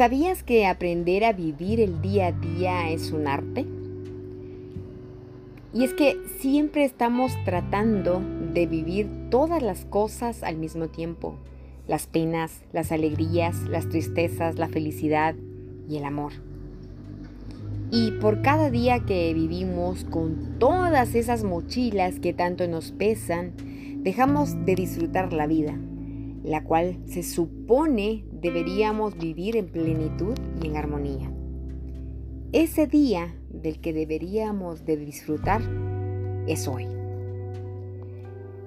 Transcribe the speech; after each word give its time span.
¿Sabías 0.00 0.42
que 0.42 0.66
aprender 0.66 1.24
a 1.24 1.34
vivir 1.34 1.78
el 1.78 2.00
día 2.00 2.28
a 2.28 2.32
día 2.32 2.88
es 2.88 3.12
un 3.12 3.26
arte? 3.26 3.66
Y 5.74 5.84
es 5.84 5.92
que 5.92 6.16
siempre 6.38 6.86
estamos 6.86 7.32
tratando 7.44 8.22
de 8.54 8.66
vivir 8.66 9.10
todas 9.28 9.62
las 9.62 9.84
cosas 9.84 10.42
al 10.42 10.56
mismo 10.56 10.88
tiempo. 10.88 11.36
Las 11.86 12.06
penas, 12.06 12.62
las 12.72 12.92
alegrías, 12.92 13.64
las 13.64 13.90
tristezas, 13.90 14.58
la 14.58 14.68
felicidad 14.68 15.34
y 15.86 15.98
el 15.98 16.06
amor. 16.06 16.32
Y 17.90 18.12
por 18.12 18.40
cada 18.40 18.70
día 18.70 19.00
que 19.00 19.34
vivimos 19.34 20.04
con 20.04 20.58
todas 20.58 21.14
esas 21.14 21.44
mochilas 21.44 22.20
que 22.20 22.32
tanto 22.32 22.66
nos 22.68 22.92
pesan, 22.92 23.52
dejamos 24.02 24.64
de 24.64 24.76
disfrutar 24.76 25.34
la 25.34 25.46
vida, 25.46 25.78
la 26.42 26.64
cual 26.64 26.98
se 27.06 27.22
supone 27.22 28.24
deberíamos 28.32 29.16
vivir 29.18 29.56
en 29.56 29.68
plenitud 29.68 30.34
y 30.62 30.66
en 30.66 30.76
armonía. 30.76 31.30
Ese 32.52 32.86
día 32.86 33.34
del 33.50 33.80
que 33.80 33.92
deberíamos 33.92 34.84
de 34.84 34.96
disfrutar 34.96 35.60
es 36.46 36.66
hoy. 36.66 36.86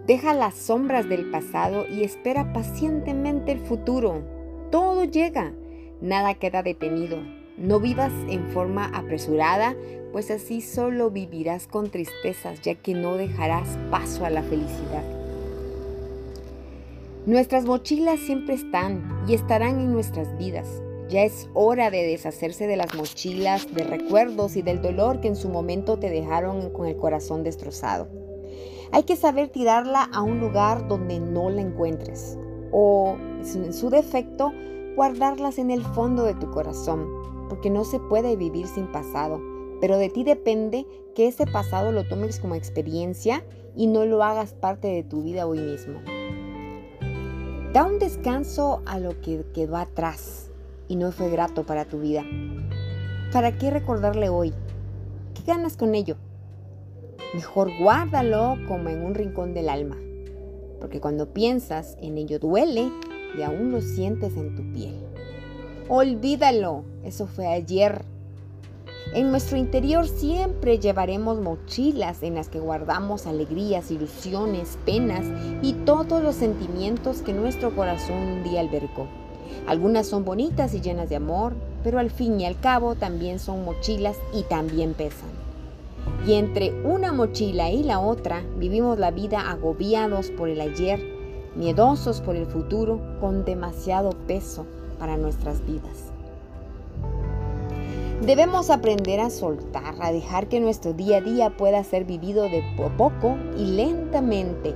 Deja 0.08 0.34
las 0.34 0.55
sombras 0.55 1.08
del 1.08 1.31
pasado 1.31 1.86
y 1.90 2.04
espera 2.04 2.54
pacientemente 2.54 3.52
el 3.52 3.59
futuro. 3.59 4.22
Todo 4.70 5.05
llega, 5.05 5.53
nada 6.02 6.36
queda 6.36 6.62
detenido, 6.62 7.17
no 7.58 7.80
vivas 7.80 8.12
en 8.28 8.48
forma 8.50 8.86
apresurada, 8.88 9.76
pues 10.12 10.30
así 10.30 10.62
solo 10.62 11.09
vivirás 11.09 11.67
con 11.67 11.90
tristezas, 11.90 12.62
ya 12.62 12.76
que 12.76 12.94
no 12.94 13.16
dejarás 13.16 13.78
paso 13.90 14.26
a 14.26 14.30
la 14.30 14.44
felicidad. 14.44 15.23
Nuestras 17.25 17.63
mochilas 17.63 18.19
siempre 18.19 18.53
están 18.53 19.23
y 19.29 19.33
estarán 19.33 19.79
en 19.79 19.93
nuestras 19.93 20.38
vidas. 20.38 20.67
Ya 21.07 21.23
es 21.23 21.49
hora 21.53 21.89
de 21.89 22.05
deshacerse 22.05 22.67
de 22.67 22.75
las 22.75 22.93
mochilas, 22.95 23.73
de 23.73 23.85
recuerdos 23.85 24.57
y 24.57 24.61
del 24.61 24.81
dolor 24.81 25.21
que 25.21 25.29
en 25.29 25.38
su 25.38 25.47
momento 25.47 25.97
te 25.97 26.09
dejaron 26.09 26.69
con 26.71 26.85
el 26.85 26.97
corazón 26.97 27.44
destrozado. 27.44 28.09
Hay 28.91 29.03
que 29.03 29.16
saber 29.16 29.47
tirarla 29.47 30.03
a 30.11 30.21
un 30.21 30.41
lugar 30.41 30.89
donde 30.89 31.21
no 31.21 31.49
la 31.49 31.61
encuentres 31.61 32.38
o, 32.73 33.16
en 33.39 33.73
su 33.73 33.89
defecto, 33.89 34.51
guardarlas 34.97 35.59
en 35.59 35.71
el 35.71 35.81
fondo 35.81 36.25
de 36.25 36.33
tu 36.33 36.51
corazón 36.51 37.07
porque 37.47 37.69
no 37.69 37.85
se 37.85 37.99
puede 37.99 38.35
vivir 38.35 38.67
sin 38.67 38.91
pasado, 38.91 39.39
pero 39.79 39.97
de 39.97 40.09
ti 40.09 40.25
depende 40.25 40.85
que 41.16 41.29
ese 41.29 41.45
pasado 41.47 41.94
lo 41.94 42.05
tomes 42.05 42.41
como 42.41 42.55
experiencia 42.55 43.45
y 43.77 43.88
no 43.88 44.05
lo 44.05 44.23
hagas 44.23 44.53
parte 44.53 44.89
de 44.89 45.03
tu 45.03 45.23
vida 45.23 45.47
hoy 45.47 45.59
mismo. 45.59 46.01
Da 47.73 47.85
un 47.85 47.97
descanso 47.97 48.83
a 48.85 48.99
lo 48.99 49.19
que 49.21 49.45
quedó 49.52 49.77
atrás 49.77 50.52
y 50.88 50.95
no 50.95 51.11
fue 51.11 51.31
grato 51.31 51.66
para 51.66 51.85
tu 51.85 52.02
vida. 52.02 52.23
¿Para 53.31 53.57
qué 53.57 53.71
recordarle 53.71 54.29
hoy? 54.29 54.53
¿Qué 55.33 55.41
ganas 55.52 55.75
con 55.75 55.95
ello? 55.95 56.17
Mejor 57.33 57.71
guárdalo 57.79 58.57
como 58.67 58.89
en 58.89 59.03
un 59.03 59.16
rincón 59.16 59.55
del 59.55 59.69
alma, 59.69 59.97
porque 60.79 61.01
cuando 61.01 61.33
piensas 61.33 61.97
en 61.99 62.19
ello 62.19 62.38
duele 62.38 62.91
y 63.35 63.41
aún 63.41 63.71
lo 63.71 63.81
sientes 63.81 64.38
en 64.38 64.53
tu 64.55 64.71
piel. 64.71 64.94
Olvídalo, 65.89 66.83
eso 67.03 67.25
fue 67.25 67.47
ayer. 67.47 68.05
En 69.12 69.30
nuestro 69.30 69.58
interior 69.58 70.08
siempre 70.08 70.80
llevaremos 70.80 71.40
mochilas 71.40 72.23
en 72.23 72.36
las 72.36 72.48
que 72.48 72.59
guardamos 72.59 73.28
alegrías, 73.28 73.92
ilusiones, 73.92 74.78
penas 74.86 75.26
y 75.62 75.73
todos 75.73 76.23
los 76.23 76.36
sentimientos 76.36 77.22
que 77.22 77.34
nuestro 77.34 77.76
corazón 77.76 78.18
un 78.18 78.44
día 78.44 78.62
albergó. 78.62 79.08
Algunas 79.68 80.08
son 80.08 80.25
bonitas 80.25 80.74
y 80.74 80.81
llenas 80.81 81.09
de 81.09 81.18
amor, 81.18 81.53
pero 81.84 82.00
al 82.00 82.09
fin 82.09 82.40
y 82.40 82.46
al 82.46 82.59
cabo 82.59 82.96
también 82.96 83.40
son 83.40 83.66
mochilas 83.66 84.18
y 84.34 84.44
también 84.44 84.94
pesan. 84.94 85.30
Y 86.25 86.34
entre 86.34 86.72
una 86.84 87.12
mochila 87.12 87.69
y 87.69 87.84
la 87.84 88.00
otra 88.00 88.44
vivimos 88.58 88.97
la 88.97 89.12
vida 89.12 89.52
agobiados 89.52 90.31
por 90.31 90.50
el 90.50 90.59
ayer, 90.59 91.00
miedosos 91.56 92.19
por 92.22 92.36
el 92.36 92.47
futuro, 92.47 93.00
con 93.19 93.46
demasiado 93.46 94.12
peso 94.28 94.66
para 94.97 95.18
nuestras 95.18 95.63
vidas. 95.66 96.12
Debemos 98.25 98.69
aprender 98.69 99.19
a 99.19 99.29
soltar, 99.29 99.95
a 100.00 100.13
dejar 100.13 100.47
que 100.47 100.61
nuestro 100.61 100.94
día 100.94 101.17
a 101.17 101.22
día 101.22 101.57
pueda 101.57 101.84
ser 101.84 102.06
vivido 102.06 102.44
de 102.44 102.63
poco 102.97 103.35
y 103.57 103.66
lentamente, 103.66 104.73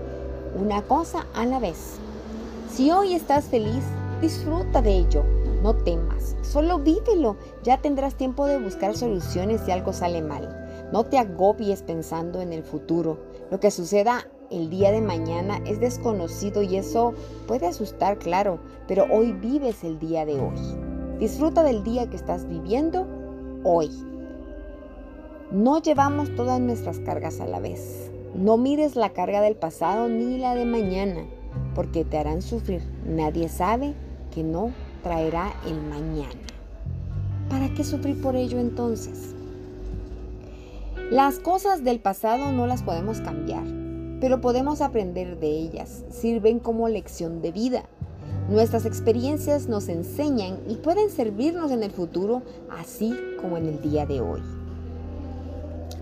una 0.60 0.82
cosa 0.82 1.28
a 1.34 1.46
la 1.46 1.58
vez. 1.58 1.98
Si 2.70 2.92
hoy 2.92 3.14
estás 3.14 3.46
feliz, 3.46 3.86
disfruta 4.20 4.82
de 4.82 4.98
ello, 4.98 5.24
no 5.64 5.74
temas, 5.74 6.36
solo 6.42 6.80
vívelo, 6.80 7.38
ya 7.64 7.78
tendrás 7.78 8.16
tiempo 8.16 8.46
de 8.48 8.62
buscar 8.62 8.98
soluciones 8.98 9.62
si 9.62 9.72
algo 9.72 9.94
sale 9.94 10.22
mal. 10.22 10.90
No 10.92 11.06
te 11.06 11.18
agobies 11.18 11.84
pensando 11.84 12.42
en 12.42 12.52
el 12.52 12.64
futuro, 12.64 13.18
lo 13.50 13.62
que 13.62 13.72
suceda 13.72 14.28
el 14.52 14.70
día 14.70 14.92
de 14.92 15.00
mañana 15.00 15.62
es 15.66 15.80
desconocido 15.80 16.64
y 16.64 16.76
eso 16.76 17.14
puede 17.48 17.68
asustar, 17.68 18.18
claro, 18.20 18.60
pero 18.90 19.06
hoy 19.10 19.32
vives 19.32 19.86
el 19.86 20.00
día 20.00 20.26
de 20.26 20.34
hoy. 20.34 21.18
Disfruta 21.18 21.64
del 21.64 21.86
día 21.86 22.10
que 22.10 22.18
estás 22.18 22.46
viviendo 22.46 23.08
hoy. 23.68 23.90
No 25.52 25.82
llevamos 25.82 26.34
todas 26.36 26.60
nuestras 26.60 27.00
cargas 27.00 27.42
a 27.42 27.46
la 27.46 27.60
vez. 27.60 28.10
No 28.34 28.58
mires 28.58 28.96
la 28.96 29.10
carga 29.10 29.42
del 29.42 29.56
pasado 29.56 30.08
ni 30.08 30.38
la 30.38 30.56
de 30.56 30.66
mañana, 30.66 31.26
porque 31.76 32.06
te 32.06 32.18
harán 32.18 32.42
sufrir. 32.42 32.82
Nadie 33.06 33.50
sabe 33.50 33.94
que 34.34 34.44
no 34.44 34.72
traerá 35.04 35.54
el 35.66 35.82
mañana. 35.82 36.40
¿Para 37.50 37.74
qué 37.74 37.84
sufrir 37.84 38.22
por 38.22 38.36
ello 38.36 38.60
entonces? 38.60 39.36
Las 41.12 41.40
cosas 41.40 41.84
del 41.84 42.00
pasado 42.00 42.52
no 42.52 42.68
las 42.68 42.84
podemos 42.84 43.20
cambiar 43.22 43.64
pero 44.20 44.42
podemos 44.42 44.82
aprender 44.82 45.40
de 45.40 45.48
ellas, 45.48 46.04
sirven 46.10 46.60
como 46.60 46.90
lección 46.90 47.42
de 47.42 47.52
vida. 47.52 47.84
Nuestras 48.50 48.86
experiencias 48.86 49.68
nos 49.68 49.90
enseñan 49.90 50.60
y 50.70 50.76
pueden 50.76 51.10
servirnos 51.10 51.70
en 51.72 51.84
el 51.84 51.92
futuro, 51.92 52.44
así 52.70 53.14
como 53.42 53.58
en 53.58 53.66
el 53.66 53.82
día 53.82 54.06
de 54.06 54.22
hoy. 54.22 54.42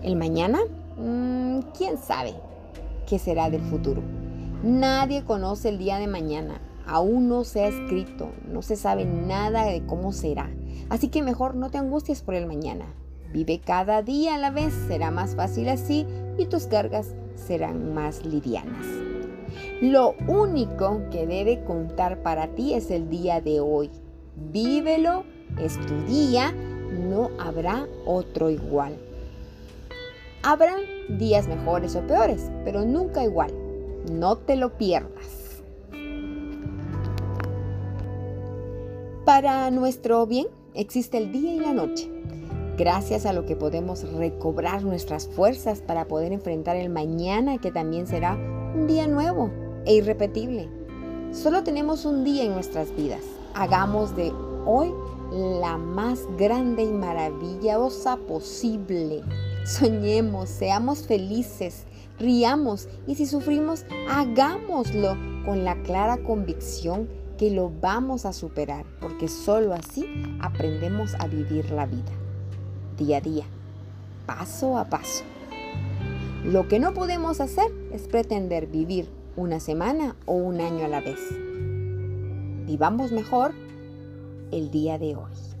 ¿El 0.04 0.14
mañana? 0.14 0.60
Mm, 0.96 1.58
¿Quién 1.76 1.98
sabe 1.98 2.34
qué 3.08 3.18
será 3.18 3.50
del 3.50 3.62
futuro? 3.62 4.00
Nadie 4.62 5.24
conoce 5.24 5.70
el 5.70 5.78
día 5.78 5.98
de 5.98 6.06
mañana. 6.06 6.60
Aún 6.86 7.28
no 7.28 7.42
se 7.42 7.64
ha 7.64 7.66
escrito, 7.66 8.30
no 8.48 8.62
se 8.62 8.76
sabe 8.76 9.04
nada 9.04 9.64
de 9.64 9.84
cómo 9.84 10.12
será. 10.12 10.48
Así 10.88 11.08
que 11.08 11.22
mejor 11.22 11.56
no 11.56 11.70
te 11.70 11.78
angusties 11.78 12.22
por 12.22 12.34
el 12.34 12.46
mañana. 12.46 12.86
Vive 13.32 13.58
cada 13.58 14.02
día 14.02 14.36
a 14.36 14.38
la 14.38 14.52
vez, 14.52 14.72
será 14.86 15.10
más 15.10 15.34
fácil 15.34 15.68
así 15.68 16.06
y 16.38 16.46
tus 16.46 16.68
cargas 16.68 17.08
serán 17.34 17.92
más 17.92 18.24
livianas. 18.24 19.05
Lo 19.80 20.14
único 20.26 21.02
que 21.10 21.26
debe 21.26 21.62
contar 21.64 22.22
para 22.22 22.48
ti 22.48 22.74
es 22.74 22.90
el 22.90 23.08
día 23.08 23.40
de 23.40 23.60
hoy. 23.60 23.90
Vívelo, 24.52 25.24
es 25.60 25.78
tu 25.86 25.94
día, 26.06 26.52
no 26.52 27.30
habrá 27.38 27.86
otro 28.04 28.50
igual. 28.50 28.96
Habrá 30.42 30.76
días 31.08 31.48
mejores 31.48 31.96
o 31.96 32.06
peores, 32.06 32.50
pero 32.64 32.84
nunca 32.84 33.24
igual. 33.24 33.52
No 34.10 34.36
te 34.36 34.56
lo 34.56 34.76
pierdas. 34.76 35.62
Para 39.24 39.70
nuestro 39.70 40.26
bien 40.26 40.46
existe 40.74 41.18
el 41.18 41.32
día 41.32 41.54
y 41.54 41.58
la 41.58 41.72
noche 41.72 42.16
gracias 42.76 43.24
a 43.24 43.32
lo 43.32 43.46
que 43.46 43.56
podemos 43.56 44.10
recobrar 44.12 44.82
nuestras 44.82 45.26
fuerzas 45.28 45.80
para 45.80 46.06
poder 46.06 46.32
enfrentar 46.32 46.76
el 46.76 46.90
mañana 46.90 47.58
que 47.58 47.72
también 47.72 48.06
será 48.06 48.38
un 48.76 48.86
día 48.86 49.06
nuevo 49.06 49.50
e 49.86 49.94
irrepetible. 49.94 50.68
Solo 51.32 51.64
tenemos 51.64 52.04
un 52.04 52.24
día 52.24 52.44
en 52.44 52.52
nuestras 52.52 52.94
vidas. 52.94 53.22
Hagamos 53.54 54.14
de 54.14 54.30
hoy 54.66 54.92
la 55.32 55.78
más 55.78 56.20
grande 56.36 56.82
y 56.82 56.92
maravillosa 56.92 58.18
posible. 58.18 59.22
Soñemos, 59.64 60.50
seamos 60.50 61.06
felices, 61.06 61.84
riamos 62.18 62.86
y 63.06 63.14
si 63.14 63.24
sufrimos, 63.24 63.86
hagámoslo 64.10 65.16
con 65.46 65.64
la 65.64 65.82
clara 65.82 66.18
convicción 66.18 67.08
que 67.38 67.50
lo 67.50 67.72
vamos 67.80 68.26
a 68.26 68.34
superar, 68.34 68.84
porque 69.00 69.28
solo 69.28 69.72
así 69.72 70.06
aprendemos 70.40 71.14
a 71.18 71.26
vivir 71.26 71.70
la 71.70 71.86
vida 71.86 72.12
día 72.96 73.18
a 73.18 73.20
día, 73.20 73.44
paso 74.26 74.76
a 74.78 74.88
paso. 74.88 75.35
Lo 76.46 76.68
que 76.68 76.78
no 76.78 76.94
podemos 76.94 77.40
hacer 77.40 77.72
es 77.92 78.06
pretender 78.06 78.68
vivir 78.68 79.08
una 79.34 79.58
semana 79.58 80.14
o 80.26 80.34
un 80.34 80.60
año 80.60 80.84
a 80.84 80.88
la 80.88 81.00
vez. 81.00 81.18
Vivamos 82.66 83.10
mejor 83.10 83.52
el 84.52 84.70
día 84.70 84.96
de 84.96 85.16
hoy. 85.16 85.55